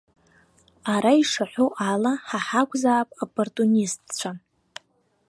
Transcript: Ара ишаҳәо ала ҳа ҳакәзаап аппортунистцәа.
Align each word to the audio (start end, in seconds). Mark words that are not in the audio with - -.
Ара 0.93 1.11
ишаҳәо 1.21 1.65
ала 1.91 2.13
ҳа 2.27 2.39
ҳакәзаап 2.47 3.09
аппортунистцәа. 3.23 4.31